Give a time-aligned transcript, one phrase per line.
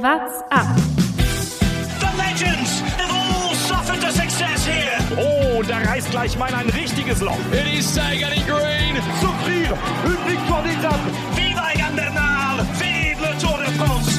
[0.00, 0.76] What's up?
[1.98, 4.96] The legends have all suffered the success here.
[5.18, 7.36] Oh, da reißt gleich mal ein richtiges Loch.
[7.50, 8.94] It is Sagan in green.
[9.20, 11.00] Souffrir, une victoire d'étape.
[11.34, 12.64] Viva Egan Bernal!
[12.78, 14.18] Vive le Tour de France!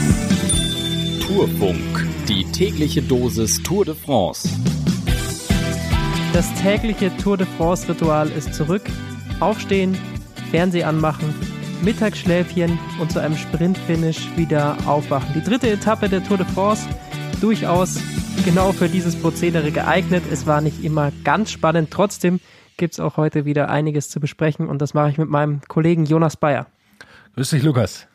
[1.26, 4.50] Tourfunk, die tägliche Dosis Tour de France.
[6.34, 8.84] Das tägliche Tour de France-Ritual ist zurück.
[9.40, 9.98] Aufstehen,
[10.52, 11.34] Fernseh anmachen,
[11.82, 15.34] Mittagsschläfchen und zu einem Sprintfinish wieder aufwachen.
[15.34, 16.88] Die dritte Etappe der Tour de France,
[17.42, 18.02] durchaus
[18.44, 20.24] genau für dieses Prozedere geeignet.
[20.32, 22.40] Es war nicht immer ganz spannend, trotzdem
[22.78, 26.06] gibt es auch heute wieder einiges zu besprechen und das mache ich mit meinem Kollegen
[26.06, 26.68] Jonas Bayer.
[27.36, 28.08] Grüß dich, Lukas.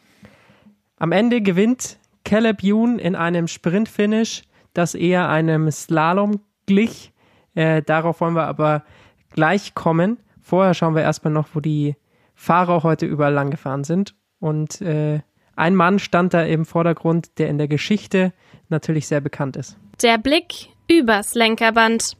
[0.99, 7.13] Am Ende gewinnt Caleb Youn in einem Sprintfinish, das eher einem Slalom glich.
[7.55, 8.85] Äh, darauf wollen wir aber
[9.33, 10.19] gleich kommen.
[10.43, 11.97] Vorher schauen wir erstmal noch, wo die
[12.35, 14.15] Fahrer heute überall lang gefahren sind.
[14.41, 15.21] Und äh,
[15.57, 18.33] ein Mann stand da im Vordergrund, der in der Geschichte
[18.69, 19.77] natürlich sehr bekannt ist.
[20.03, 22.17] Der Blick übers Lenkerband.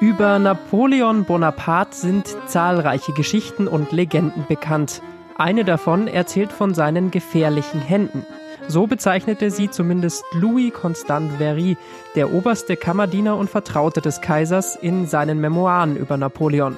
[0.00, 5.02] Über Napoleon Bonaparte sind zahlreiche Geschichten und Legenden bekannt.
[5.36, 8.24] Eine davon erzählt von seinen gefährlichen Händen.
[8.68, 11.76] So bezeichnete sie zumindest Louis Constant Very,
[12.14, 16.76] der oberste Kammerdiener und Vertraute des Kaisers, in seinen Memoiren über Napoleon.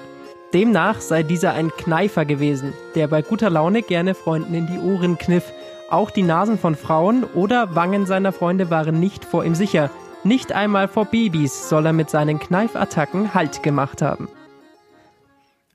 [0.52, 5.16] Demnach sei dieser ein Kneifer gewesen, der bei guter Laune gerne Freunden in die Ohren
[5.16, 5.52] kniff.
[5.90, 9.90] Auch die Nasen von Frauen oder Wangen seiner Freunde waren nicht vor ihm sicher.
[10.24, 14.28] Nicht einmal vor Babys soll er mit seinen Kneifattacken Halt gemacht haben.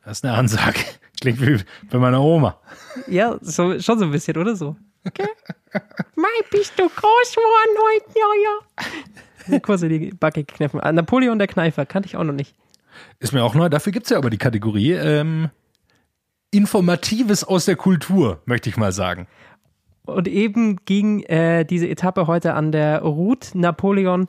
[0.03, 0.79] Das ist eine Ansage.
[1.21, 2.59] Klingt wie bei meiner Oma.
[3.07, 4.75] Ja, so, schon so ein bisschen, oder so?
[5.07, 5.27] Okay.
[6.15, 9.59] Mai, bist du groß geworden heute, ja, ja.
[9.59, 10.81] Kurz in die Backe kniffen.
[10.81, 12.53] Ah, Napoleon der Kneifer, kannte ich auch noch nicht.
[13.19, 13.69] Ist mir auch neu.
[13.69, 15.49] Dafür gibt es ja aber die Kategorie ähm,
[16.51, 19.27] Informatives aus der Kultur, möchte ich mal sagen.
[20.05, 24.27] Und eben ging äh, diese Etappe heute an der Route Napoleon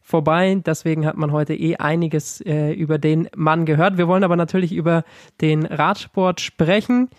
[0.00, 0.62] vorbei.
[0.64, 3.98] Deswegen hat man heute eh einiges äh, über den Mann gehört.
[3.98, 5.04] Wir wollen aber natürlich über
[5.40, 7.10] den Radsport sprechen.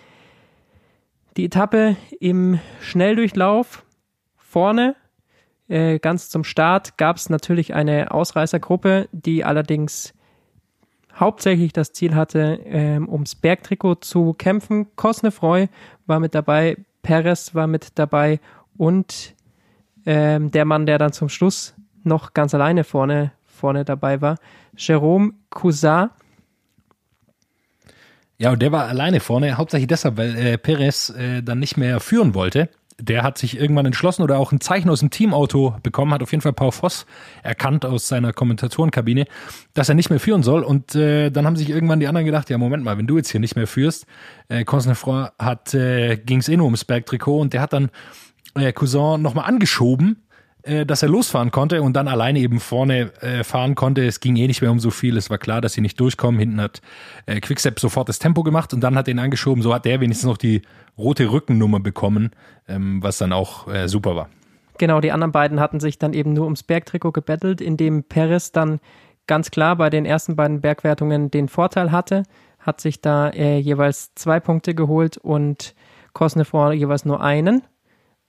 [1.36, 3.84] Die Etappe im Schnelldurchlauf
[4.38, 4.96] vorne,
[5.68, 10.14] äh, ganz zum Start, gab es natürlich eine Ausreißergruppe, die allerdings
[11.20, 14.88] hauptsächlich das Ziel hatte, ähm, ums Bergtrikot zu kämpfen.
[14.96, 15.70] Kosnefroy
[16.06, 18.40] war mit dabei, Perez war mit dabei
[18.78, 19.34] und
[20.06, 21.74] ähm, der Mann, der dann zum Schluss
[22.04, 24.38] noch ganz alleine vorne, vorne dabei war,
[24.78, 26.10] Jérôme Cousin.
[28.38, 32.00] Ja, und der war alleine vorne, hauptsächlich deshalb, weil äh, Perez äh, dann nicht mehr
[32.00, 32.70] führen wollte.
[33.00, 36.32] Der hat sich irgendwann entschlossen oder auch ein Zeichen aus dem Teamauto bekommen, hat auf
[36.32, 37.06] jeden Fall Paul Voss
[37.44, 39.26] erkannt aus seiner Kommentatorenkabine,
[39.74, 40.64] dass er nicht mehr führen soll.
[40.64, 43.30] Und äh, dann haben sich irgendwann die anderen gedacht, ja, Moment mal, wenn du jetzt
[43.30, 44.08] hier nicht mehr führst,
[44.50, 47.90] äh, Cosnefroy hat, äh, ging es eh nur ums Bergtrikot und der hat dann
[48.56, 50.27] äh, Cousin nochmal angeschoben
[50.68, 54.06] äh, dass er losfahren konnte und dann alleine eben vorne äh, fahren konnte.
[54.06, 55.18] Es ging eh nicht mehr um so viel.
[55.18, 56.40] Es war klar, dass sie nicht durchkommen.
[56.40, 56.82] Hinten hat
[57.26, 59.64] äh, Quickstep sofort das Tempo gemacht und dann hat er ihn angeschoben.
[59.64, 60.62] So hat der wenigstens noch die
[60.98, 62.32] rote Rückennummer bekommen,
[62.68, 64.30] ähm, was dann auch äh, super war.
[64.78, 68.80] Genau, die anderen beiden hatten sich dann eben nur ums Bergtrikot gebettelt, indem Perez dann
[69.26, 72.24] ganz klar bei den ersten beiden Bergwertungen den Vorteil hatte,
[72.60, 75.74] hat sich da äh, jeweils zwei Punkte geholt und
[76.14, 77.64] Cosnefroy jeweils nur einen.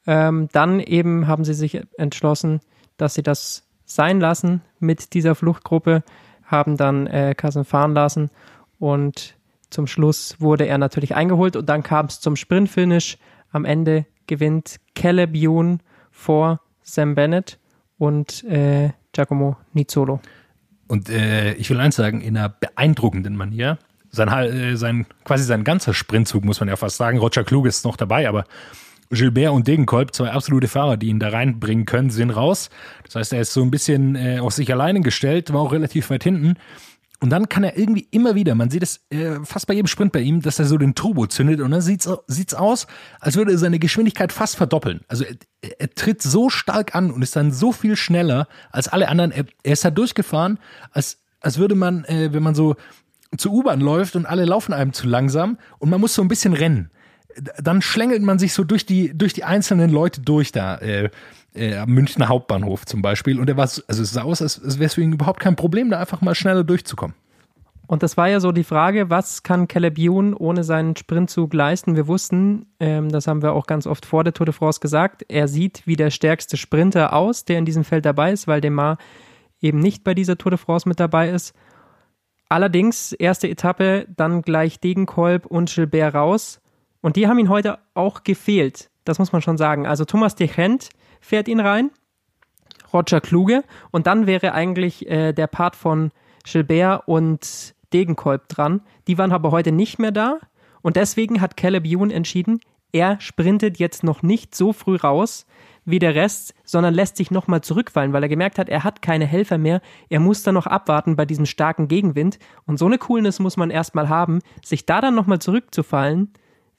[0.09, 2.61] Ähm, dann eben haben sie sich entschlossen,
[2.97, 6.03] dass sie das sein lassen mit dieser Fluchtgruppe,
[6.45, 8.31] haben dann äh, Kassen fahren lassen
[8.79, 9.37] und
[9.69, 13.19] zum Schluss wurde er natürlich eingeholt und dann kam es zum Sprintfinish.
[13.51, 15.81] Am Ende gewinnt Caleb Youn
[16.11, 17.59] vor Sam Bennett
[17.99, 20.21] und äh, Giacomo Nizzolo.
[20.87, 23.79] Und äh, ich will eins sagen, in einer beeindruckenden Manier.
[24.11, 27.19] Sein, äh, sein, quasi sein ganzer Sprintzug, muss man ja fast sagen.
[27.19, 28.47] Roger Klug ist noch dabei, aber
[29.11, 32.71] Gilbert und Degenkolb, zwei absolute Fahrer, die ihn da reinbringen können, sind raus.
[33.05, 36.11] Das heißt, er ist so ein bisschen äh, auf sich alleine gestellt, war auch relativ
[36.11, 36.57] weit hinten.
[37.21, 40.13] Und dann kann er irgendwie immer wieder, man sieht es äh, fast bei jedem Sprint
[40.13, 42.87] bei ihm, dass er so den Turbo zündet und dann sieht's sieht's aus,
[43.19, 45.01] als würde er seine Geschwindigkeit fast verdoppeln.
[45.09, 49.09] Also er, er tritt so stark an und ist dann so viel schneller als alle
[49.09, 49.33] anderen.
[49.33, 50.59] Er, er ist da durchgefahren,
[50.93, 52.77] als als würde man, äh, wenn man so
[53.37, 56.55] zur U-Bahn läuft und alle laufen einem zu langsam und man muss so ein bisschen
[56.55, 56.91] rennen
[57.63, 61.11] dann schlängelt man sich so durch die, durch die einzelnen Leute durch da, äh,
[61.55, 63.41] äh, am Münchner Hauptbahnhof zum Beispiel.
[63.41, 65.57] Und er war, also es sah aus, als, als wäre es für ihn überhaupt kein
[65.57, 67.15] Problem, da einfach mal schneller durchzukommen.
[67.87, 71.97] Und das war ja so die Frage, was kann Caleb Youn ohne seinen Sprintzug leisten?
[71.97, 75.25] Wir wussten, ähm, das haben wir auch ganz oft vor der Tour de France gesagt,
[75.29, 78.99] er sieht wie der stärkste Sprinter aus, der in diesem Feld dabei ist, weil Demar
[79.63, 81.55] eben nicht bei dieser Tour de France mit dabei ist.
[82.51, 86.61] Allerdings, erste Etappe, dann gleich Degenkolb und Gilbert raus.
[87.01, 88.91] Und die haben ihn heute auch gefehlt.
[89.05, 89.87] Das muss man schon sagen.
[89.87, 90.91] Also Thomas de Gent
[91.21, 91.91] fährt ihn rein,
[92.93, 96.11] Roger Kluge und dann wäre eigentlich äh, der Part von
[96.45, 98.83] Gilbert und Degenkolb dran.
[99.07, 100.39] Die waren aber heute nicht mehr da
[100.83, 102.61] und deswegen hat Caleb Ewan entschieden,
[102.93, 105.47] er sprintet jetzt noch nicht so früh raus
[105.85, 109.27] wie der Rest, sondern lässt sich nochmal zurückfallen, weil er gemerkt hat, er hat keine
[109.27, 109.81] Helfer mehr.
[110.09, 112.39] Er muss dann noch abwarten bei diesem starken Gegenwind.
[112.67, 116.33] Und so eine Coolness muss man erstmal haben, sich da dann nochmal zurückzufallen,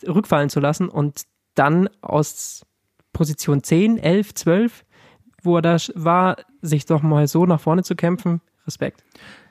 [0.07, 1.24] rückfallen zu lassen und
[1.56, 2.66] dann aus
[3.13, 4.86] Position 10, 11, 12,
[5.44, 8.42] wo er da war, sich doch mal so nach vorne zu kämpfen.
[8.68, 9.04] Respekt.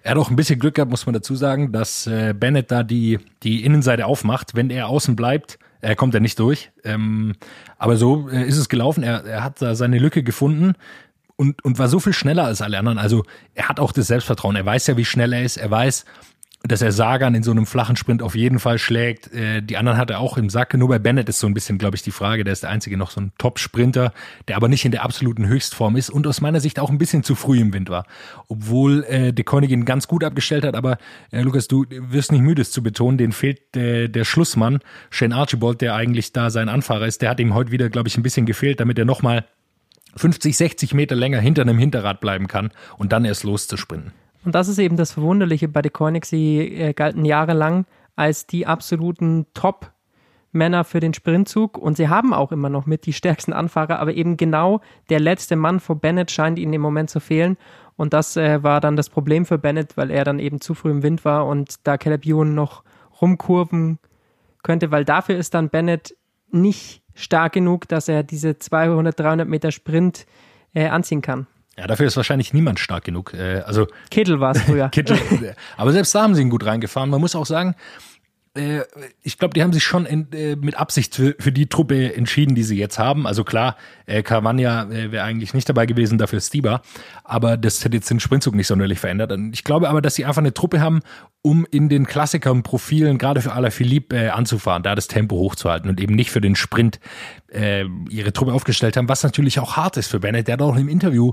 [0.03, 2.83] Er hat auch ein bisschen Glück gehabt, muss man dazu sagen, dass äh, Bennett da
[2.83, 4.55] die, die Innenseite aufmacht.
[4.55, 6.71] Wenn er außen bleibt, er kommt er nicht durch.
[6.85, 7.35] Ähm,
[7.79, 9.03] aber so äh, ist es gelaufen.
[9.03, 10.75] Er, er hat da seine Lücke gefunden
[11.37, 12.99] und, und war so viel schneller als alle anderen.
[12.99, 13.25] Also
[13.55, 14.57] er hat auch das Selbstvertrauen.
[14.57, 15.57] Er weiß ja, wie schnell er ist.
[15.57, 16.05] Er weiß,
[16.65, 19.33] dass er Sagan in so einem flachen Sprint auf jeden Fall schlägt.
[19.33, 20.75] Äh, die anderen hat er auch im Sack.
[20.75, 22.43] Nur bei Bennett ist so ein bisschen, glaube ich, die Frage.
[22.43, 24.13] Der ist der einzige noch so ein Top-Sprinter,
[24.49, 27.23] der aber nicht in der absoluten Höchstform ist und aus meiner Sicht auch ein bisschen
[27.23, 28.07] zu früh im Wind war.
[28.49, 30.75] Obwohl äh, De Koenig ihn ganz gut abgestellt hat.
[30.75, 30.99] Aber
[31.31, 33.19] äh, Lukas, du wirst nicht müde, es zu betonen.
[33.19, 34.81] Den fehlt äh, der Schlussmann,
[35.11, 37.23] Shane Archibald, der eigentlich da sein Anfahrer ist.
[37.23, 39.45] Der hat ihm heute wieder, glaube ich, ein bisschen gefehlt, damit er nochmal
[40.17, 44.13] 50, 60 Meter länger hinter einem Hinterrad bleiben kann und dann erst loszusprinten.
[44.45, 46.25] Und das ist eben das Verwunderliche bei The Koenig.
[46.25, 47.87] Sie äh, galten jahrelang
[48.17, 53.13] als die absoluten Top-Männer für den Sprintzug und sie haben auch immer noch mit die
[53.13, 57.21] stärksten Anfahrer, aber eben genau der letzte Mann vor Bennett scheint ihnen im Moment zu
[57.21, 57.57] fehlen.
[57.97, 60.91] Und das äh, war dann das Problem für Bennett, weil er dann eben zu früh
[60.91, 62.85] im Wind war und da Caleb Ewan noch
[63.21, 63.99] rumkurven
[64.63, 66.17] könnte, weil dafür ist dann Bennett
[66.51, 70.27] nicht stark genug, dass er diese 200, 300 Meter Sprint
[70.75, 71.47] äh, anziehen kann.
[71.79, 73.35] Ja, dafür ist wahrscheinlich niemand stark genug.
[73.35, 74.89] Äh, also Kittel war es früher.
[74.93, 75.17] Kittel.
[75.77, 77.09] Aber selbst da haben sie ihn gut reingefahren.
[77.09, 77.77] Man muss auch sagen,
[78.59, 78.81] äh,
[79.23, 82.55] ich glaube, die haben sich schon in, äh, mit Absicht für, für die Truppe entschieden,
[82.55, 83.27] die sie jetzt haben.
[83.27, 83.77] Also klar,
[84.07, 86.83] äh, Cavagna äh, wäre eigentlich nicht dabei gewesen, dafür Stieber.
[87.25, 89.33] Aber das hätte jetzt den Sprintzug nicht sonderlich verändert.
[89.33, 91.01] Und ich glaube aber, dass sie einfach eine Truppe haben,
[91.43, 96.15] um in den Klassikern-Profilen, gerade für Alaphilippe, äh, anzufahren, da das Tempo hochzuhalten und eben
[96.15, 96.99] nicht für den Sprint
[97.53, 100.49] äh, ihre Truppe aufgestellt haben, was natürlich auch hart ist für Bennett.
[100.49, 101.33] Der hat auch im Interview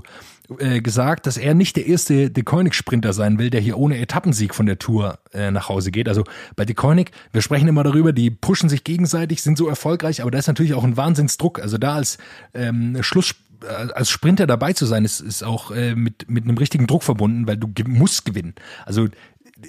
[0.58, 4.54] äh, gesagt, dass er nicht der erste De Koenig-Sprinter sein will, der hier ohne Etappensieg
[4.54, 6.08] von der Tour äh, nach Hause geht.
[6.08, 10.30] Also bei De wir sprechen immer darüber, die pushen sich gegenseitig, sind so erfolgreich, aber
[10.30, 11.60] da ist natürlich auch ein Wahnsinnsdruck.
[11.60, 12.18] Also da als
[12.54, 16.58] ähm, Schluss äh, als Sprinter dabei zu sein, ist, ist auch äh, mit, mit einem
[16.58, 18.54] richtigen Druck verbunden, weil du musst gewinnen.
[18.84, 19.08] Also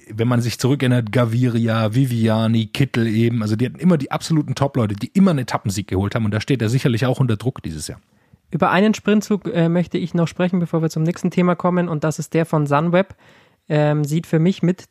[0.09, 4.95] wenn man sich zurückerinnert, Gaviria, Viviani, Kittel eben, also die hatten immer die absoluten Top-Leute,
[4.95, 7.87] die immer einen Etappensieg geholt haben und da steht er sicherlich auch unter Druck dieses
[7.87, 7.99] Jahr.
[8.49, 12.03] Über einen Sprintzug äh, möchte ich noch sprechen, bevor wir zum nächsten Thema kommen und
[12.03, 13.15] das ist der von Sunweb.
[13.69, 14.85] Ähm, sieht für mich mit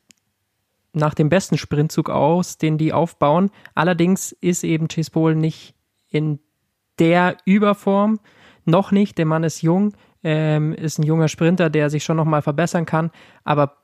[0.93, 3.51] nach dem besten Sprintzug aus, den die aufbauen.
[3.75, 5.75] Allerdings ist eben Chase Bowl nicht
[6.09, 6.39] in
[6.99, 8.19] der Überform,
[8.65, 9.19] noch nicht.
[9.19, 13.11] Der Mann ist jung, ähm, ist ein junger Sprinter, der sich schon nochmal verbessern kann,
[13.45, 13.77] aber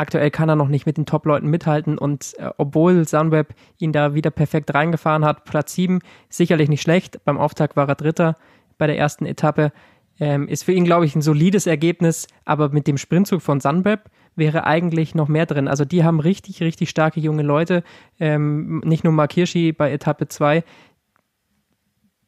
[0.00, 4.14] Aktuell kann er noch nicht mit den Top-Leuten mithalten und äh, obwohl Sunweb ihn da
[4.14, 5.98] wieder perfekt reingefahren hat, Platz 7,
[6.30, 7.22] sicherlich nicht schlecht.
[7.26, 8.36] Beim Auftakt war er Dritter
[8.80, 9.70] bei der ersten Etappe.
[10.18, 14.10] Ähm, ist für ihn, glaube ich, ein solides Ergebnis, aber mit dem Sprintzug von Sunweb
[14.36, 15.68] wäre eigentlich noch mehr drin.
[15.68, 17.84] Also die haben richtig, richtig starke junge Leute.
[18.18, 20.64] Ähm, nicht nur Mark Hirschi bei Etappe 2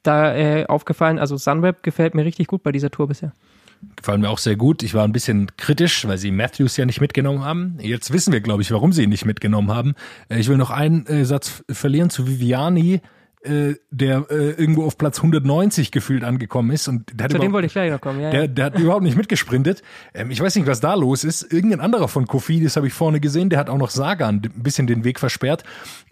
[0.03, 1.19] da äh, aufgefallen.
[1.19, 3.33] Also Sunweb gefällt mir richtig gut bei dieser Tour bisher.
[3.97, 4.83] Gefallen mir auch sehr gut.
[4.83, 7.79] Ich war ein bisschen kritisch, weil sie Matthews ja nicht mitgenommen haben.
[7.81, 9.95] Jetzt wissen wir, glaube ich, warum sie ihn nicht mitgenommen haben.
[10.29, 13.01] Äh, ich will noch einen äh, Satz verlieren zu Viviani
[13.45, 17.53] äh, der äh, irgendwo auf Platz 190 gefühlt angekommen ist und der hat, Zu dem
[17.53, 19.83] wollte ich gleich noch kommen, ja, der, der hat überhaupt nicht mitgesprintet.
[20.15, 21.53] Ähm, ich weiß nicht, was da los ist.
[21.53, 24.63] Irgendein anderer von Kofi, das habe ich vorne gesehen, der hat auch noch Sagan ein
[24.63, 25.65] bisschen den Weg versperrt.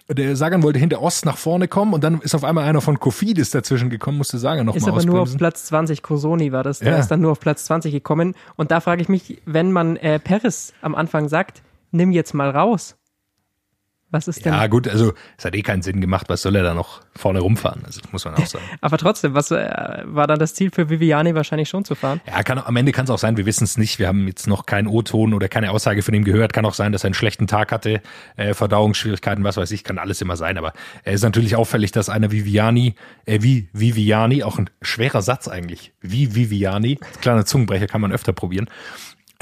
[0.09, 2.99] Der Sagan wollte hinter Ost nach vorne kommen und dann ist auf einmal einer von
[2.99, 6.81] Kofidis dazwischen gekommen, musste Sagan noch ist aber nur auf Platz 20, Kosoni war das,
[6.81, 6.99] der Ja.
[6.99, 10.19] ist dann nur auf Platz 20 gekommen und da frage ich mich, wenn man äh,
[10.19, 12.97] Peres am Anfang sagt, nimm jetzt mal raus,
[14.11, 16.29] was ist denn, Ja, gut, also es hat eh keinen Sinn gemacht.
[16.29, 17.83] Was soll er da noch vorne rumfahren?
[17.85, 18.64] Also das muss man auch sagen.
[18.81, 22.21] aber trotzdem, was äh, war dann das Ziel für Viviani wahrscheinlich schon zu fahren?
[22.26, 23.99] Ja, kann, am Ende kann es auch sein, wir wissen es nicht.
[23.99, 26.52] Wir haben jetzt noch keinen O-Ton oder keine Aussage von ihm gehört.
[26.52, 28.00] Kann auch sein, dass er einen schlechten Tag hatte,
[28.37, 30.59] äh, Verdauungsschwierigkeiten, was weiß ich, kann alles immer sein.
[30.59, 30.73] Aber
[31.05, 35.93] es ist natürlich auffällig, dass einer Viviani, äh, wie Viviani, auch ein schwerer Satz eigentlich,
[36.00, 38.69] wie Viviani, kleiner Zungenbrecher kann man öfter probieren.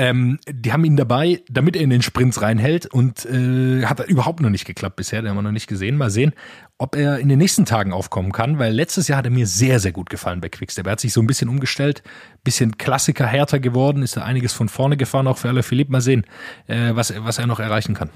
[0.01, 4.41] Ähm, die haben ihn dabei, damit er in den Sprints reinhält und äh, hat überhaupt
[4.41, 5.97] noch nicht geklappt bisher, den haben wir noch nicht gesehen.
[5.97, 6.35] Mal sehen,
[6.79, 9.81] ob er in den nächsten Tagen aufkommen kann, weil letztes Jahr hat er mir sehr,
[9.81, 10.87] sehr gut gefallen bei Quickstep.
[10.87, 12.05] Er hat sich so ein bisschen umgestellt,
[12.45, 15.89] bisschen Klassiker härter geworden, ist da einiges von vorne gefahren, auch für alle Philipp.
[15.91, 16.25] Mal sehen,
[16.69, 18.11] äh, was, was er noch erreichen kann.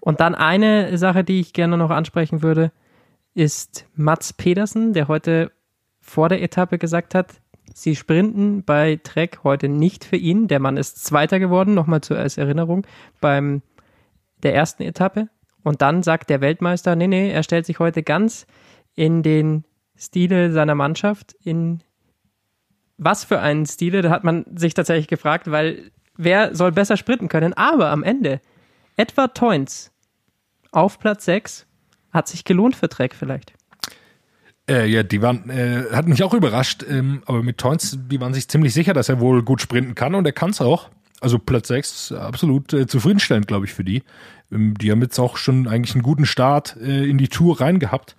[0.00, 2.72] Und dann eine Sache, die ich gerne noch ansprechen würde,
[3.34, 5.52] ist Mats Pedersen, der heute
[6.00, 7.34] vor der Etappe gesagt hat,
[7.74, 10.48] sie sprinten bei Trek heute nicht für ihn.
[10.48, 12.86] Der Mann ist Zweiter geworden, nochmal zur als Erinnerung,
[13.20, 13.62] beim
[14.42, 15.28] der ersten Etappe.
[15.62, 18.46] Und dann sagt der Weltmeister, nee, nee, er stellt sich heute ganz
[18.94, 19.64] in den
[19.96, 21.82] Stile seiner Mannschaft, in
[22.98, 27.28] was für einen Stile, da hat man sich tatsächlich gefragt, weil wer soll besser sprinten
[27.28, 27.52] können?
[27.54, 28.40] Aber am Ende,
[28.96, 29.92] Edward Toins
[30.70, 31.66] auf Platz 6
[32.12, 33.54] hat sich gelohnt für Trek vielleicht.
[34.68, 38.32] Äh, ja, die waren, äh, hat mich auch überrascht, ähm, aber mit Toins, die waren
[38.32, 40.88] sich ziemlich sicher, dass er wohl gut sprinten kann und er kann es auch.
[41.20, 44.02] Also Platz 6, absolut äh, zufriedenstellend, glaube ich, für die.
[44.52, 48.16] Ähm, die haben jetzt auch schon eigentlich einen guten Start äh, in die Tour reingehabt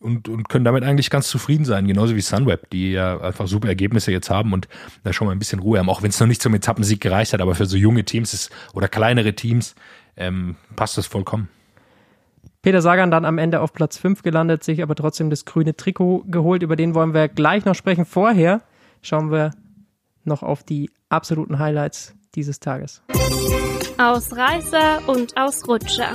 [0.00, 3.68] und, und können damit eigentlich ganz zufrieden sein, genauso wie Sunweb, die ja einfach super
[3.68, 4.68] Ergebnisse jetzt haben und
[5.04, 7.32] da schon mal ein bisschen Ruhe haben, auch wenn es noch nicht zum Etappensieg gereicht
[7.32, 9.74] hat, aber für so junge Teams ist, oder kleinere Teams
[10.16, 11.48] ähm, passt das vollkommen.
[12.62, 16.22] Peter Sagan dann am Ende auf Platz 5 gelandet, sich aber trotzdem das grüne Trikot
[16.28, 16.62] geholt.
[16.62, 18.04] Über den wollen wir gleich noch sprechen.
[18.04, 18.62] Vorher
[19.02, 19.50] schauen wir
[20.22, 23.02] noch auf die absoluten Highlights dieses Tages.
[23.98, 26.12] Ausreißer und Ausrutscher.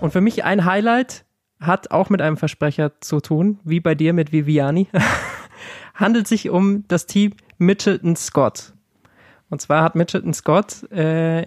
[0.00, 1.24] Und für mich ein Highlight
[1.60, 4.88] hat auch mit einem Versprecher zu tun, wie bei dir mit Viviani.
[5.94, 8.75] Handelt sich um das Team Mitchelton Scott.
[9.48, 11.46] Und zwar hat Mitchelton Scott, äh,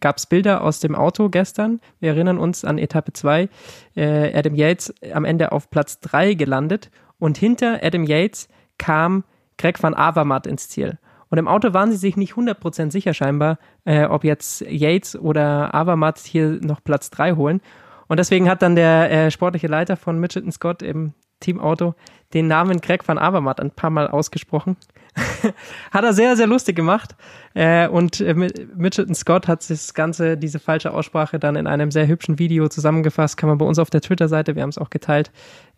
[0.00, 1.80] gab es Bilder aus dem Auto gestern.
[1.98, 3.48] Wir erinnern uns an Etappe 2.
[3.96, 6.90] Äh, Adam Yates am Ende auf Platz 3 gelandet.
[7.18, 8.48] Und hinter Adam Yates
[8.78, 9.24] kam
[9.58, 10.98] Greg van Avermaet ins Ziel.
[11.28, 15.74] Und im Auto waren sie sich nicht 100% sicher scheinbar, äh, ob jetzt Yates oder
[15.74, 17.60] Avermaet hier noch Platz 3 holen.
[18.06, 21.14] Und deswegen hat dann der äh, sportliche Leiter von Mitchelton Scott im
[21.44, 21.94] Teamauto
[22.34, 24.76] den Namen Greg van Avermaet ein paar Mal ausgesprochen.
[25.92, 27.14] hat er sehr, sehr lustig gemacht.
[27.54, 32.08] Äh, und äh, Mitchelton Scott hat das Ganze, diese falsche Aussprache dann in einem sehr
[32.08, 33.36] hübschen Video zusammengefasst.
[33.36, 35.30] Kann man bei uns auf der Twitter-Seite, wir haben es auch geteilt,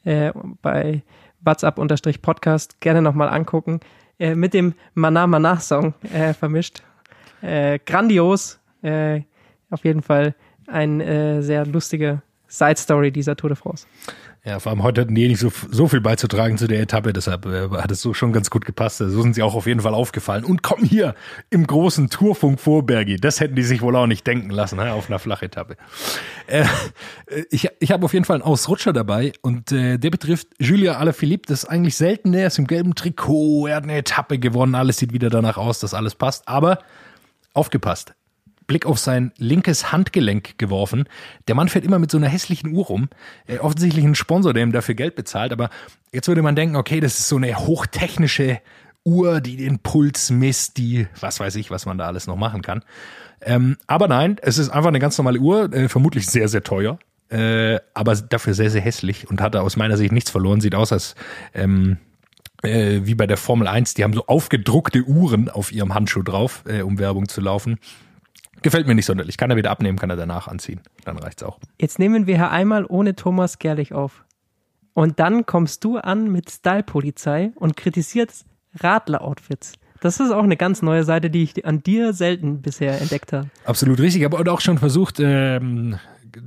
[0.05, 0.33] äh,
[0.63, 1.03] bei
[1.43, 3.81] WhatsApp-Podcast gerne nochmal angucken.
[4.19, 5.95] Äh, mit dem Mana Mana Song
[6.39, 6.83] vermischt.
[7.43, 8.59] Grandios.
[8.83, 10.35] Auf jeden Fall
[10.67, 13.87] ein sehr lustige Side Story dieser Tour de France.
[14.47, 17.47] Ja, vor allem heute hatten die nicht so, so viel beizutragen zu der Etappe, deshalb
[17.47, 18.99] äh, hat es so schon ganz gut gepasst.
[18.99, 20.45] So sind sie auch auf jeden Fall aufgefallen.
[20.45, 21.17] Und kommen hier
[21.51, 23.17] im großen Tourfunk vor, Bergi.
[23.17, 25.77] Das hätten die sich wohl auch nicht denken lassen, ne, auf einer Flachetappe.
[26.47, 26.65] Äh,
[27.51, 31.49] ich ich habe auf jeden Fall einen Ausrutscher dabei und äh, der betrifft Julia Alaphilippe.
[31.49, 32.33] Das ist eigentlich selten.
[32.33, 35.81] Er ist im gelben Trikot, er hat eine Etappe gewonnen, alles sieht wieder danach aus,
[35.81, 36.47] dass alles passt.
[36.47, 36.79] Aber
[37.53, 38.15] aufgepasst,
[38.67, 41.09] Blick auf sein linkes Handgelenk geworfen.
[41.49, 43.09] Der Mann fährt immer mit so einer hässlichen Uhr rum.
[43.47, 45.53] Äh, offensichtlich ein Sponsor, der ihm dafür Geld bezahlt.
[45.53, 45.71] Aber
[46.13, 48.61] jetzt würde man denken, okay, das ist so eine hochtechnische
[49.05, 52.63] Uhr, die den Puls misst, die, was weiß ich, was man da alles noch machen
[52.63, 52.83] kann.
[53.41, 56.99] Ähm, aber nein, es ist einfach eine ganz normale Uhr, äh, vermutlich sehr, sehr teuer.
[57.29, 60.61] Äh, aber dafür sehr, sehr hässlich und hat da aus meiner Sicht nichts verloren.
[60.61, 61.17] Sieht aus, als
[61.55, 61.99] ähm,
[62.63, 66.63] äh, wie bei der Formel 1, die haben so aufgedruckte Uhren auf ihrem Handschuh drauf,
[66.67, 67.79] äh, um Werbung zu laufen.
[68.67, 69.37] Gefällt mir nicht sonderlich.
[69.37, 70.81] Kann er wieder abnehmen, kann er danach anziehen.
[71.05, 71.61] Dann reicht's auch.
[71.81, 74.25] Jetzt nehmen wir hier einmal ohne Thomas Gerlich auf.
[74.93, 78.45] Und dann kommst du an mit Style-Polizei und kritisierst
[78.75, 79.75] Radler-Outfits.
[80.01, 83.51] Das ist auch eine ganz neue Seite, die ich an dir selten bisher entdeckt habe.
[83.67, 84.23] Absolut richtig.
[84.23, 86.01] Ich habe auch schon versucht, ähm,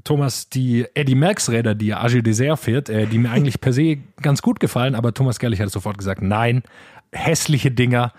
[0.03, 3.99] Thomas, die Eddie Merckx Räder, die Age Dessert fährt, äh, die mir eigentlich per se
[4.21, 6.63] ganz gut gefallen, aber Thomas Gerlich hat sofort gesagt, nein,
[7.13, 8.11] hässliche Dinger,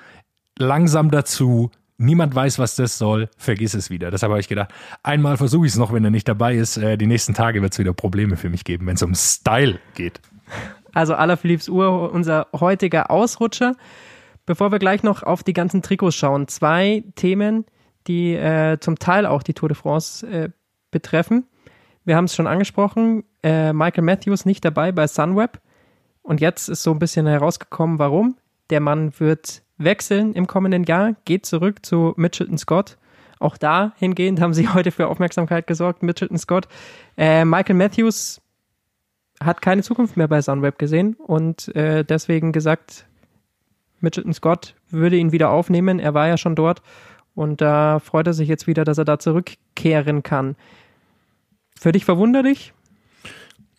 [0.58, 1.70] langsam dazu,
[2.02, 3.28] Niemand weiß, was das soll.
[3.36, 4.10] Vergiss es wieder.
[4.10, 6.78] Deshalb habe ich gedacht, einmal versuche ich es noch, wenn er nicht dabei ist.
[6.78, 9.78] Äh, die nächsten Tage wird es wieder Probleme für mich geben, wenn es um Style
[9.94, 10.22] geht.
[10.94, 13.76] Also Alaphilippes Uhr, unser heutiger Ausrutscher.
[14.46, 17.66] Bevor wir gleich noch auf die ganzen Trikots schauen, zwei Themen,
[18.06, 20.48] die äh, zum Teil auch die Tour de France äh,
[20.90, 21.44] betreffen.
[22.06, 25.60] Wir haben es schon angesprochen, äh, Michael Matthews nicht dabei bei Sunweb.
[26.22, 28.38] Und jetzt ist so ein bisschen herausgekommen, warum.
[28.70, 32.98] Der Mann wird wechseln im kommenden Jahr, geht zurück zu Mitchelton Scott.
[33.38, 36.68] Auch dahingehend haben sie heute für Aufmerksamkeit gesorgt, Mitchelton Scott.
[37.16, 38.40] Äh, Michael Matthews
[39.42, 43.06] hat keine Zukunft mehr bei Sunweb gesehen und äh, deswegen gesagt,
[44.00, 45.98] Mitchelton Scott würde ihn wieder aufnehmen.
[45.98, 46.82] Er war ja schon dort
[47.34, 50.56] und da freut er sich jetzt wieder, dass er da zurückkehren kann.
[51.78, 52.74] Für dich verwunderlich?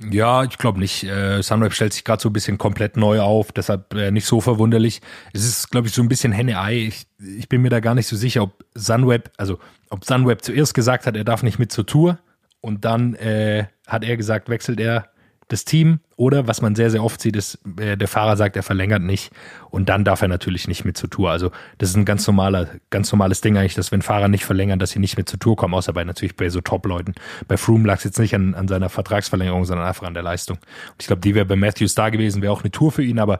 [0.10, 1.04] Ja, ich glaube nicht.
[1.04, 4.42] Äh, Sunweb stellt sich gerade so ein bisschen komplett neu auf, deshalb äh, nicht so
[4.42, 5.02] verwunderlich.
[5.34, 6.88] Es ist, glaube ich, so ein bisschen Henne-Ei.
[6.88, 10.74] Ich, ich bin mir da gar nicht so sicher, ob Sunweb, also ob Sunweb zuerst
[10.74, 12.20] gesagt hat, er darf nicht mit zur Tour
[12.62, 15.10] und dann äh, hat er gesagt, wechselt er
[15.52, 18.64] das Team oder was man sehr, sehr oft sieht, ist, äh, der Fahrer sagt, er
[18.64, 19.32] verlängert nicht
[19.70, 21.30] und dann darf er natürlich nicht mit zur Tour.
[21.30, 24.80] Also das ist ein ganz normaler, ganz normales Ding eigentlich, dass wenn Fahrer nicht verlängern,
[24.80, 27.16] dass sie nicht mit zur Tour kommen, außer bei natürlich bei so Top-Leuten.
[27.48, 30.58] Bei Froome lag es jetzt nicht an, an seiner Vertragsverlängerung, sondern einfach an der Leistung.
[30.58, 33.20] Und ich glaube, die wäre bei Matthews da gewesen, wäre auch eine Tour für ihn,
[33.20, 33.40] aber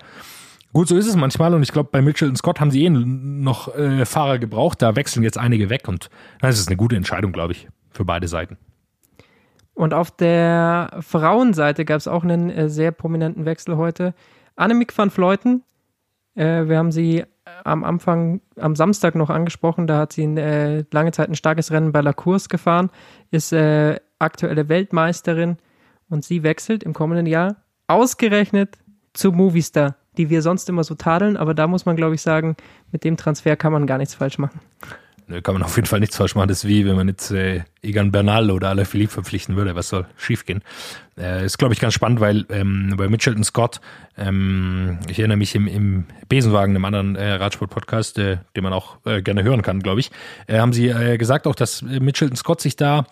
[0.74, 2.90] Gut, so ist es manchmal und ich glaube, bei Mitchell und Scott haben sie eh
[2.90, 7.34] noch äh, Fahrer gebraucht, da wechseln jetzt einige weg und das ist eine gute Entscheidung,
[7.34, 8.58] glaube ich, für beide Seiten.
[9.74, 14.14] Und auf der Frauenseite gab es auch einen äh, sehr prominenten Wechsel heute.
[14.56, 15.64] Annemiek van Fleuten,
[16.36, 17.24] äh, wir haben sie
[17.64, 21.92] am Anfang, am Samstag noch angesprochen, da hat sie äh, lange Zeit ein starkes Rennen
[21.92, 22.92] bei La Course gefahren,
[23.32, 25.58] ist äh, aktuelle Weltmeisterin
[26.10, 28.78] und sie wechselt im kommenden Jahr ausgerechnet
[29.14, 32.56] zu Movistar die wir sonst immer so tadeln, aber da muss man, glaube ich, sagen,
[32.92, 34.60] mit dem Transfer kann man gar nichts falsch machen.
[35.32, 36.50] Nö, kann man auf jeden Fall nichts falsch machen.
[36.50, 39.76] Das ist wie, wenn man jetzt äh, Egan Bernal oder Alaphilippe verpflichten würde.
[39.76, 40.62] Was soll schiefgehen?
[41.18, 43.80] Äh, ist, glaube ich, ganz spannend, weil ähm, bei Mitchelton Scott,
[44.18, 48.98] ähm, ich erinnere mich im, im Besenwagen, einem anderen äh, Radsport-Podcast, äh, den man auch
[49.06, 50.12] äh, gerne hören kann, glaube ich,
[50.48, 53.06] äh, haben sie äh, gesagt auch, dass äh, Mitchelton Scott sich da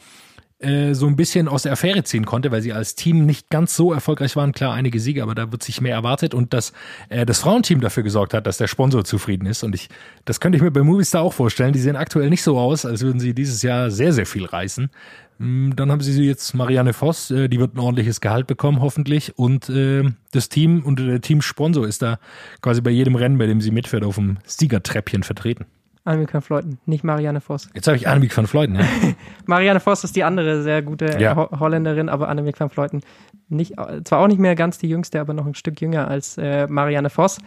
[0.59, 3.75] äh, so ein bisschen aus der Affäre ziehen konnte, weil sie als Team nicht ganz
[3.75, 4.51] so erfolgreich waren.
[4.51, 6.73] Klar, einige Siege, aber da wird sich mehr erwartet und dass
[7.07, 9.63] äh, das Frauenteam dafür gesorgt hat, dass der Sponsor zufrieden ist.
[9.63, 9.89] Und ich,
[10.25, 11.71] das könnte ich mir bei Movistar auch vorstellen.
[11.71, 14.89] Die sehen aktuell nicht so aus, als würden sie dieses Jahr sehr, sehr viel reißen.
[15.37, 19.37] Mm, dann haben sie jetzt Marianne Voss, äh, die wird ein ordentliches Gehalt bekommen, hoffentlich.
[19.37, 22.19] Und äh, das Team und der Teamsponsor ist da
[22.61, 25.65] quasi bei jedem Rennen, bei dem sie mitfährt, auf dem Siegertreppchen vertreten.
[26.05, 27.69] Annemiek van Fleuten, nicht Marianne Voss.
[27.73, 28.85] Jetzt habe ich Annemiek van Fleuten, ja.
[29.45, 31.35] Marianne Voss ist die andere sehr gute Ja.
[31.35, 33.01] Ho Holländerin, aber Annemiek van Fleuten
[33.49, 33.73] nicht,
[34.05, 37.09] zwar auch nicht mehr ganz die jüngste, aber noch ein Stück jünger als äh, Marianne
[37.09, 37.39] Voss.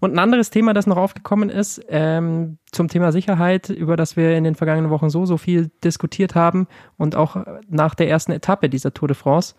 [0.00, 4.36] Und ein anderes Thema, das noch aufgekommen ist, ähm, zum Thema Sicherheit, über das wir
[4.36, 6.66] in den vergangenen Wochen so, so viel diskutiert haben
[6.98, 7.36] und auch
[7.68, 9.54] nach der ersten Etappe dieser Tour de France.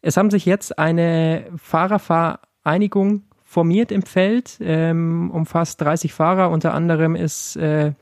[0.00, 3.24] Es haben sich jetzt eine Fahrervereinigung
[3.54, 7.92] formiert im Feld, ähm, umfasst 30 Fahrer, unter anderem ist äh,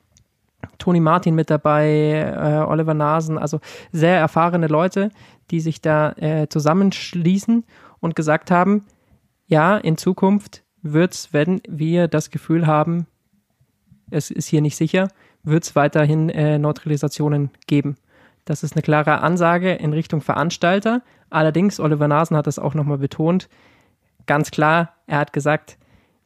[0.79, 3.61] Toni Martin mit dabei, äh, Oliver Nasen, also
[3.93, 5.11] sehr erfahrene Leute,
[5.51, 7.65] die sich da äh, zusammenschließen
[8.01, 8.87] und gesagt haben,
[9.47, 13.07] ja, in Zukunft wird's, wenn wir das Gefühl haben,
[14.11, 15.09] es ist hier nicht sicher,
[15.43, 17.97] wird's weiterhin äh, Neutralisationen geben.
[18.47, 21.03] Das ist eine klare Ansage in Richtung Veranstalter.
[21.29, 23.51] Allerdings, Oliver Nasen hat das auch nochmal betont,
[24.27, 25.79] ganz klar, er hat gesagt,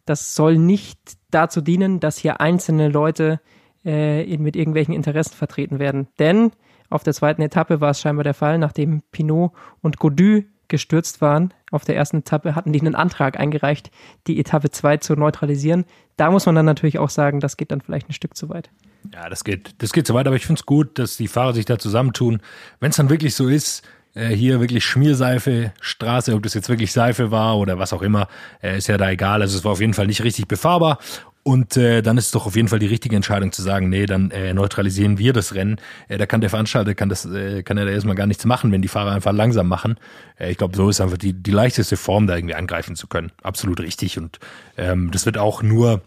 [0.04, 0.98] das soll nicht
[1.30, 3.40] dazu dienen, dass hier einzelne Leute
[3.84, 6.08] äh, mit irgendwelchen Interessen vertreten werden.
[6.18, 6.52] Denn
[6.88, 11.52] auf der zweiten Etappe war es scheinbar der Fall, nachdem Pinot und Godu gestürzt waren.
[11.70, 13.90] Auf der ersten Etappe hatten die einen Antrag eingereicht,
[14.26, 15.84] die Etappe 2 zu neutralisieren.
[16.16, 18.70] Da muss man dann natürlich auch sagen, das geht dann vielleicht ein Stück zu weit.
[19.12, 21.54] Ja, das geht, das geht so weit, aber ich finde es gut, dass die Fahrer
[21.54, 22.40] sich da zusammentun.
[22.80, 26.92] Wenn es dann wirklich so ist, äh, hier wirklich Schmierseife, Straße, ob das jetzt wirklich
[26.92, 28.28] Seife war oder was auch immer,
[28.62, 29.42] äh, ist ja da egal.
[29.42, 30.98] Also es war auf jeden Fall nicht richtig befahrbar.
[31.42, 34.06] Und äh, dann ist es doch auf jeden Fall die richtige Entscheidung zu sagen, nee,
[34.06, 35.76] dann äh, neutralisieren wir das Rennen.
[36.08, 38.72] Äh, da kann der Veranstalter, kann das, äh, kann er da erstmal gar nichts machen,
[38.72, 39.96] wenn die Fahrer einfach langsam machen.
[40.40, 43.30] Äh, ich glaube, so ist einfach die, die leichteste Form, da irgendwie angreifen zu können.
[43.44, 44.18] Absolut richtig.
[44.18, 44.40] Und
[44.76, 46.02] ähm, das wird auch nur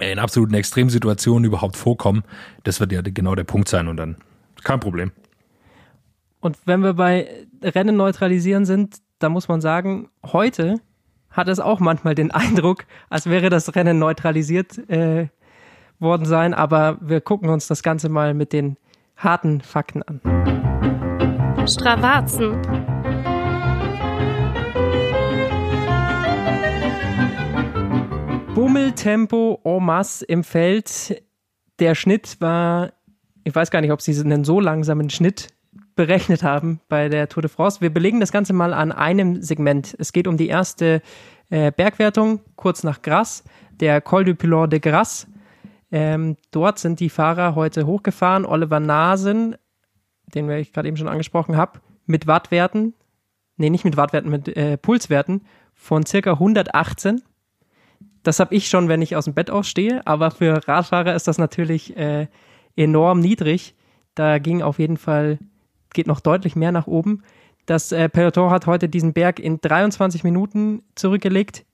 [0.00, 2.22] in absoluten Extremsituationen überhaupt vorkommen.
[2.64, 4.16] Das wird ja genau der Punkt sein und dann
[4.64, 5.12] kein Problem.
[6.46, 10.80] Und wenn wir bei Rennen neutralisieren sind, da muss man sagen, heute
[11.28, 15.26] hat es auch manchmal den Eindruck, als wäre das Rennen neutralisiert äh,
[15.98, 16.54] worden sein.
[16.54, 18.76] Aber wir gucken uns das Ganze mal mit den
[19.16, 20.20] harten Fakten an.
[21.66, 22.62] Stravazen.
[28.54, 31.24] Bummeltempo en masse im Feld.
[31.80, 32.92] Der Schnitt war,
[33.42, 35.55] ich weiß gar nicht, ob sie einen so langsamen Schnitt
[35.96, 37.80] berechnet haben bei der Tour de France.
[37.80, 39.96] Wir belegen das Ganze mal an einem Segment.
[39.98, 41.02] Es geht um die erste
[41.50, 43.44] äh, Bergwertung, kurz nach Grasse,
[43.80, 45.26] der Col du Pilon de Grasse.
[45.90, 48.44] Ähm, dort sind die Fahrer heute hochgefahren.
[48.44, 49.56] Oliver Nasen,
[50.34, 52.94] den ich gerade eben schon angesprochen habe, mit Wattwerten,
[53.56, 57.22] nee, nicht mit Wattwerten, mit äh, Pulswerten von circa 118.
[58.22, 61.38] Das habe ich schon, wenn ich aus dem Bett ausstehe, aber für Radfahrer ist das
[61.38, 62.26] natürlich äh,
[62.74, 63.74] enorm niedrig.
[64.14, 65.38] Da ging auf jeden Fall,
[65.96, 67.22] geht noch deutlich mehr nach oben.
[67.66, 71.64] Das äh, Peloton hat heute diesen Berg in 23 Minuten zurückgelegt.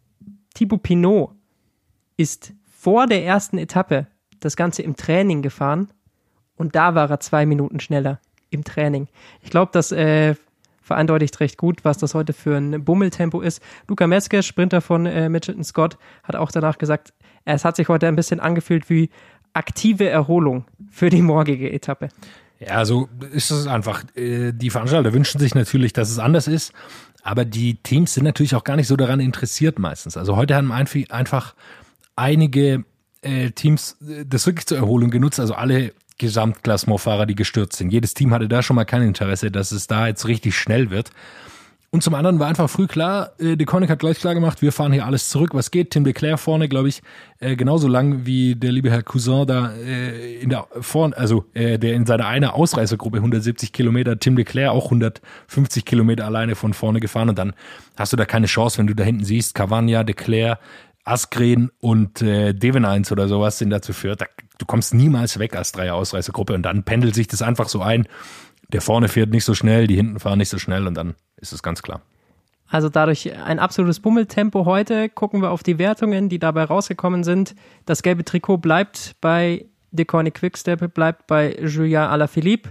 [0.54, 1.32] Thibaut Pinot
[2.16, 4.06] ist vor der ersten Etappe
[4.40, 5.90] das Ganze im Training gefahren
[6.56, 9.08] und da war er zwei Minuten schneller im Training.
[9.42, 10.34] Ich glaube, das äh,
[10.80, 13.62] vereindeutigt recht gut, was das heute für ein Bummeltempo ist.
[13.88, 17.12] Luca Metzger, Sprinter von äh, Mitchelton Scott, hat auch danach gesagt,
[17.44, 19.10] es hat sich heute ein bisschen angefühlt wie
[19.52, 22.08] aktive Erholung für die morgige Etappe.
[22.64, 24.04] Ja, so ist es einfach.
[24.14, 26.72] Äh, Die Veranstalter wünschen sich natürlich, dass es anders ist,
[27.22, 30.16] aber die Teams sind natürlich auch gar nicht so daran interessiert meistens.
[30.16, 31.54] Also heute haben einf- einfach
[32.16, 32.84] einige
[33.22, 37.92] äh, Teams äh, das wirklich zur Erholung genutzt, also alle Gesamtklassementfahrer, die gestürzt sind.
[37.92, 41.10] Jedes Team hatte da schon mal kein Interesse, dass es da jetzt richtig schnell wird.
[41.94, 44.72] Und zum anderen war einfach früh klar, äh, De Konig hat gleich klar gemacht, wir
[44.72, 45.90] fahren hier alles zurück, was geht.
[45.90, 47.02] Tim de Cler vorne, glaube ich,
[47.38, 51.78] äh, genauso lang wie der liebe Herr Cousin da äh, in der vorn, also äh,
[51.78, 56.72] der in seiner einer Ausreißergruppe 170 Kilometer, Tim de Cler auch 150 Kilometer alleine von
[56.72, 57.52] vorne gefahren und dann
[57.98, 60.58] hast du da keine Chance, wenn du da hinten siehst, Cavagna, de Cler,
[61.04, 64.22] Askren und äh, Deveneins oder sowas sind dazu führt.
[64.22, 64.26] Da,
[64.56, 68.06] du kommst niemals weg als Dreier-Ausreißergruppe und dann pendelt sich das einfach so ein.
[68.72, 71.52] Der vorne fährt nicht so schnell, die hinten fahren nicht so schnell und dann ist
[71.52, 72.00] es ganz klar.
[72.68, 75.10] Also dadurch ein absolutes Bummeltempo heute.
[75.10, 77.54] Gucken wir auf die Wertungen, die dabei rausgekommen sind.
[77.84, 82.70] Das gelbe Trikot bleibt bei Deconic Quickstep, bleibt bei Julien Alaphilippe.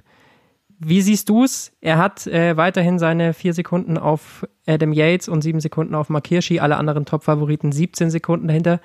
[0.80, 1.72] Wie siehst du es?
[1.82, 6.26] Er hat äh, weiterhin seine vier Sekunden auf Adam Yates und sieben Sekunden auf Mark
[6.26, 8.80] Hirschi, alle anderen Top-Favoriten 17 Sekunden dahinter.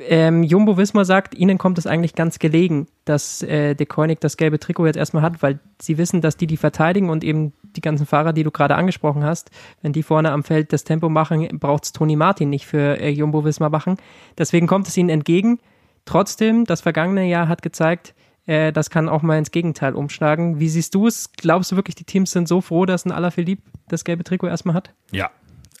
[0.00, 4.36] Ähm, Jumbo Wismar sagt, ihnen kommt es eigentlich ganz gelegen, dass äh, De Koenig das
[4.36, 7.80] gelbe Trikot jetzt erstmal hat, weil sie wissen, dass die die verteidigen und eben die
[7.80, 9.50] ganzen Fahrer, die du gerade angesprochen hast,
[9.82, 13.08] wenn die vorne am Feld das Tempo machen, braucht es Toni Martin nicht für äh,
[13.08, 13.96] Jumbo Wismar machen.
[14.38, 15.58] Deswegen kommt es ihnen entgegen.
[16.04, 18.14] Trotzdem, das vergangene Jahr hat gezeigt,
[18.46, 20.58] äh, das kann auch mal ins Gegenteil umschlagen.
[20.58, 21.32] Wie siehst du es?
[21.32, 24.74] Glaubst du wirklich, die Teams sind so froh, dass ein Alaphilippe das gelbe Trikot erstmal
[24.74, 24.92] hat?
[25.12, 25.30] Ja.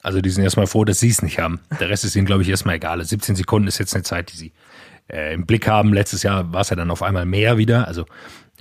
[0.02, 1.60] Also die sind erstmal froh, dass sie es nicht haben.
[1.78, 3.02] Der Rest ist ihnen, glaube ich, erstmal egal.
[3.02, 4.52] 17 Sekunden ist jetzt eine Zeit, die sie
[5.08, 5.92] äh, im Blick haben.
[5.92, 7.86] Letztes Jahr war es ja dann auf einmal mehr wieder.
[7.86, 8.04] Also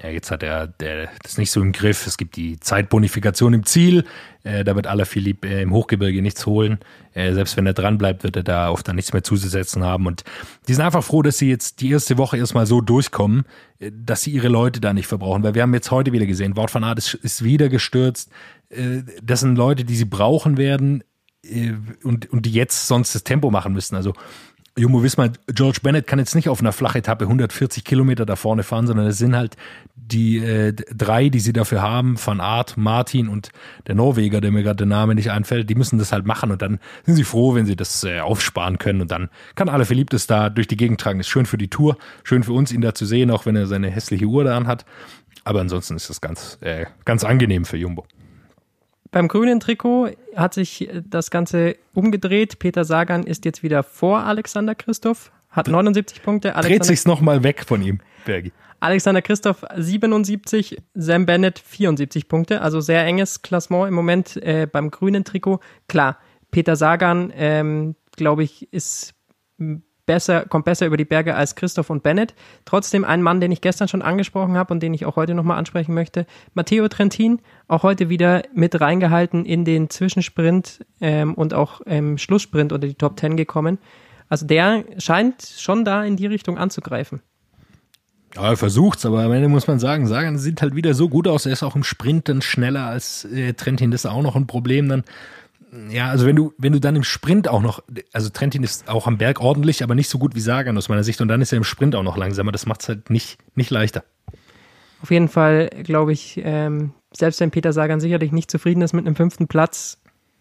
[0.01, 2.07] ja, jetzt hat er der, das nicht so im Griff.
[2.07, 4.05] Es gibt die Zeitbonifikation im Ziel.
[4.43, 6.79] Äh, da wird Alaphilippe äh, im Hochgebirge nichts holen.
[7.13, 10.07] Äh, selbst wenn er dran bleibt, wird er da oft dann nichts mehr zuzusetzen haben.
[10.07, 10.23] Und
[10.67, 13.45] die sind einfach froh, dass sie jetzt die erste Woche erstmal so durchkommen,
[13.79, 15.43] äh, dass sie ihre Leute da nicht verbrauchen.
[15.43, 18.31] Weil wir haben jetzt heute wieder gesehen, Wout van Aert ist, ist wieder gestürzt.
[18.69, 21.03] Äh, das sind Leute, die sie brauchen werden
[22.03, 23.95] und, und die jetzt sonst das Tempo machen müssen.
[23.95, 24.13] Also
[24.77, 28.87] Jumbo Wismar, George Bennett kann jetzt nicht auf einer Flachetappe 140 Kilometer da vorne fahren,
[28.87, 29.57] sondern es sind halt
[29.95, 33.49] die äh, drei, die sie dafür haben, Van Aert, Martin und
[33.87, 36.61] der Norweger, der mir gerade der Name nicht einfällt, die müssen das halt machen und
[36.61, 40.27] dann sind sie froh, wenn sie das äh, aufsparen können und dann kann alle das
[40.27, 41.19] da durch die Gegend tragen.
[41.19, 43.67] Ist schön für die Tour, schön für uns, ihn da zu sehen, auch wenn er
[43.67, 44.85] seine hässliche Uhr da anhat.
[45.43, 48.05] Aber ansonsten ist das ganz, äh, ganz angenehm für Jumbo.
[49.11, 52.59] Beim grünen Trikot hat sich das Ganze umgedreht.
[52.59, 56.49] Peter Sagan ist jetzt wieder vor Alexander Christoph, hat 79 Punkte.
[56.49, 58.53] Dreht Alexander, sich's nochmal weg von ihm, Bergi.
[58.79, 62.61] Alexander Christoph 77, Sam Bennett 74 Punkte.
[62.61, 65.59] Also sehr enges Klassement im Moment äh, beim grünen Trikot.
[65.87, 66.17] Klar,
[66.49, 69.13] Peter Sagan, ähm, glaube ich, ist
[70.05, 72.33] besser, kommt besser über die Berge als Christoph und Bennett.
[72.65, 75.57] Trotzdem ein Mann, den ich gestern schon angesprochen habe und den ich auch heute nochmal
[75.57, 76.25] ansprechen möchte.
[76.53, 82.73] Matteo Trentin, auch heute wieder mit reingehalten in den Zwischensprint ähm, und auch im Schlusssprint
[82.73, 83.77] unter die Top 10 gekommen.
[84.29, 87.21] Also der scheint schon da in die Richtung anzugreifen.
[88.35, 91.27] Ja, er versucht's, aber am Ende muss man sagen, Sagan sieht halt wieder so gut
[91.27, 91.45] aus.
[91.45, 93.91] Er ist auch im Sprint dann schneller als äh, Trentin.
[93.91, 95.03] Das ist auch noch ein Problem dann.
[95.89, 97.81] Ja, also wenn du, wenn du dann im Sprint auch noch,
[98.11, 101.03] also Trentin ist auch am Berg ordentlich, aber nicht so gut wie Sagan aus meiner
[101.03, 101.21] Sicht.
[101.21, 102.51] Und dann ist er im Sprint auch noch langsamer.
[102.51, 104.03] Das macht's halt nicht, nicht leichter.
[105.01, 109.05] Auf jeden Fall glaube ich, ähm, selbst wenn Peter Sagan sicherlich nicht zufrieden ist mit
[109.05, 109.97] einem fünften Platz,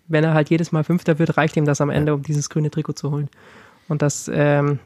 [0.09, 2.71] wenn er halt jedes Mal Fünfter wird, reicht ihm das am Ende, um dieses grüne
[2.71, 3.31] Trikot zu holen.
[3.89, 4.81] Und das ähm,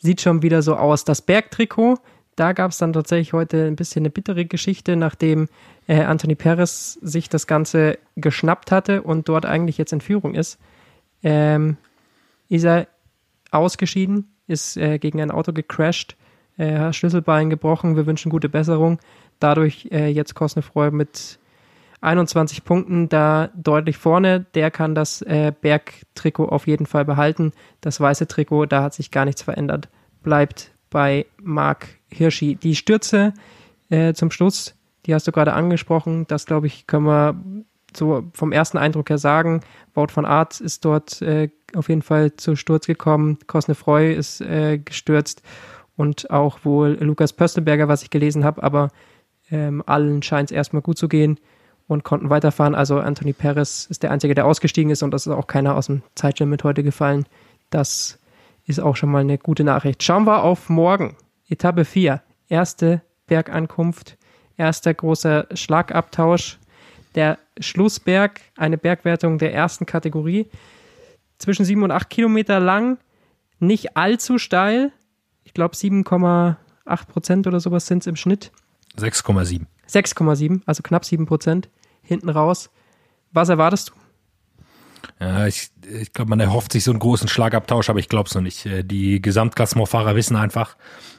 [0.00, 1.04] sieht schon wieder so aus.
[1.04, 1.98] Das Bergtrikot,
[2.36, 5.48] da gab es dann tatsächlich heute ein bisschen eine bittere Geschichte, nachdem
[5.86, 10.58] äh, Anthony Perez sich das Ganze geschnappt hatte und dort eigentlich jetzt in Führung ist.
[11.22, 11.76] Ähm,
[12.48, 12.88] ist er
[13.50, 16.16] ausgeschieden, ist äh, gegen ein Auto gecrashed,
[16.56, 17.96] äh, Schlüsselbein gebrochen.
[17.96, 18.98] Wir wünschen gute Besserung.
[19.38, 21.38] Dadurch äh, jetzt Kosnefroy mit
[22.00, 24.46] 21 Punkten da deutlich vorne.
[24.54, 27.52] Der kann das äh, Bergtrikot auf jeden Fall behalten.
[27.80, 29.88] Das weiße Trikot, da hat sich gar nichts verändert.
[30.22, 32.56] Bleibt bei Mark Hirschi.
[32.56, 33.34] Die Stürze
[33.90, 34.74] äh, zum Schluss,
[35.06, 36.26] die hast du gerade angesprochen.
[36.28, 37.36] Das, glaube ich, können wir
[37.96, 39.60] so vom ersten Eindruck her sagen.
[39.94, 43.38] Wout van Aert ist dort äh, auf jeden Fall zu Sturz gekommen.
[43.46, 45.42] Kosnefroy ist äh, gestürzt
[45.96, 48.62] und auch wohl Lukas Pöstelberger, was ich gelesen habe.
[48.62, 48.90] Aber
[49.50, 51.38] ähm, allen scheint es erstmal gut zu gehen
[51.86, 52.74] und konnten weiterfahren.
[52.74, 55.86] Also Anthony Perez ist der Einzige, der ausgestiegen ist und das ist auch keiner aus
[55.86, 57.26] dem Zeitlimit heute gefallen.
[57.70, 58.18] Das
[58.66, 60.02] ist auch schon mal eine gute Nachricht.
[60.02, 61.16] Schauen wir auf morgen.
[61.52, 62.22] Etappe 4.
[62.48, 64.16] Erste Bergankunft.
[64.56, 66.58] Erster großer Schlagabtausch.
[67.14, 70.48] Der Schlussberg, eine Bergwertung der ersten Kategorie.
[71.38, 72.98] Zwischen 7 und 8 Kilometer lang.
[73.58, 74.92] Nicht allzu steil.
[75.44, 78.50] Ich glaube 7,8 Prozent oder sowas sind es im Schnitt.
[78.96, 79.66] 6,7.
[79.88, 81.68] 6,7, also knapp 7 Prozent
[82.02, 82.70] hinten raus.
[83.32, 83.92] Was erwartest du?
[85.22, 88.34] Ja, ich, ich glaube, man erhofft sich so einen großen Schlagabtausch, aber ich glaube es
[88.34, 88.66] noch nicht.
[88.66, 90.76] Äh, Die Gesamtklassementfahrer wissen einfach,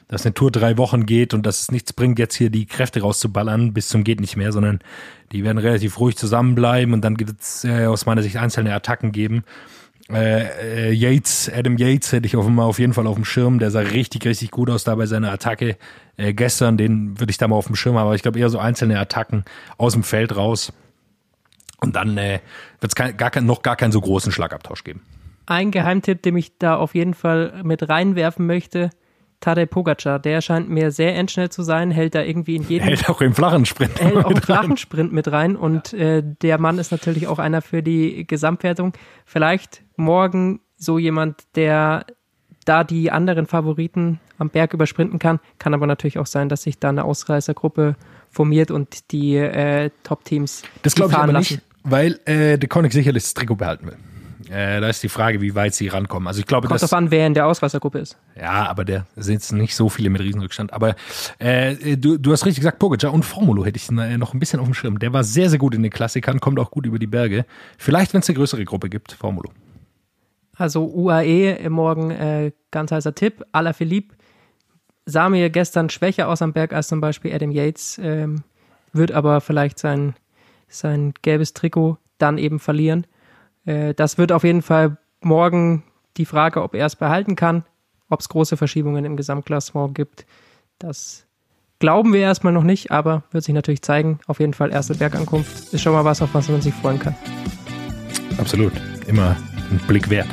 [0.08, 3.00] dass eine Tour drei Wochen geht und dass es nichts bringt, jetzt hier die Kräfte
[3.00, 4.80] rauszuballern bis zum geht nicht mehr, sondern
[5.32, 9.10] die werden relativ ruhig zusammenbleiben und dann wird es äh, aus meiner Sicht einzelne Attacken
[9.10, 9.44] geben.
[10.10, 13.58] Äh, äh, Yates, Adam Yates hätte ich auf, auf jeden Fall auf dem Schirm.
[13.58, 15.78] Der sah richtig, richtig gut aus da bei seiner Attacke
[16.18, 16.76] äh, gestern.
[16.76, 18.98] Den würde ich da mal auf dem Schirm haben, aber ich glaube eher so einzelne
[18.98, 19.46] Attacken
[19.78, 20.74] aus dem Feld raus.
[21.80, 22.40] Und dann äh,
[22.80, 25.02] wird es gar noch gar keinen so großen Schlagabtausch geben.
[25.46, 28.90] Ein Geheimtipp, den ich da auf jeden Fall mit reinwerfen möchte,
[29.40, 33.10] Tadej Pogacar, der scheint mir sehr endschnell zu sein, hält da irgendwie in jedem Hält
[33.10, 34.00] auch im flachen Sprint.
[34.00, 34.40] hält auch rein.
[34.40, 38.94] flachen Sprint mit rein und äh, der Mann ist natürlich auch einer für die Gesamtwertung.
[39.26, 42.06] Vielleicht morgen so jemand, der
[42.64, 45.40] da die anderen Favoriten am Berg übersprinten kann.
[45.58, 47.96] Kann aber natürlich auch sein, dass sich da eine Ausreißergruppe
[48.34, 51.54] formiert und die äh, Top-Teams Das glaube ich aber lassen.
[51.54, 53.96] nicht, weil äh, der Konig sicherlich das Trikot behalten will.
[54.50, 56.28] Äh, da ist die Frage, wie weit sie rankommen.
[56.28, 58.18] Also ich glaube, Kommt drauf an, wer in der Ausreißergruppe ist.
[58.38, 60.70] ja, aber der sind nicht so viele mit Riesenrückstand.
[60.74, 60.96] Aber
[61.38, 64.60] äh, du, du hast richtig gesagt, Pogacar und Formulo hätte ich äh, noch ein bisschen
[64.60, 64.98] auf dem Schirm.
[64.98, 67.46] Der war sehr, sehr gut in den Klassikern, kommt auch gut über die Berge.
[67.78, 69.50] Vielleicht, wenn es eine größere Gruppe gibt, Formulo.
[70.56, 73.42] Also UAE morgen äh, ganz heißer Tipp.
[73.52, 74.14] Alaphilippe
[75.06, 78.42] sah mir gestern schwächer aus am Berg als zum Beispiel Adam Yates, ähm,
[78.92, 80.14] wird aber vielleicht sein,
[80.68, 83.06] sein gelbes Trikot dann eben verlieren.
[83.64, 85.84] Äh, das wird auf jeden Fall morgen
[86.16, 87.64] die Frage, ob er es behalten kann,
[88.08, 90.26] ob es große Verschiebungen im Gesamtklassement gibt.
[90.78, 91.26] Das
[91.78, 94.20] glauben wir erstmal noch nicht, aber wird sich natürlich zeigen.
[94.26, 97.16] Auf jeden Fall erste Bergankunft ist schon mal was, auf was man sich freuen kann.
[98.38, 98.72] Absolut.
[99.06, 99.36] Immer
[99.70, 100.28] ein Blick wert.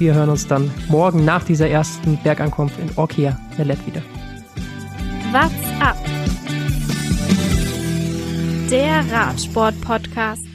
[0.00, 4.00] Wir hören uns dann morgen nach dieser ersten Bergankunft in Orkia Melet wieder.
[5.30, 5.94] What's up?
[8.70, 10.49] Der Radsport-Podcast.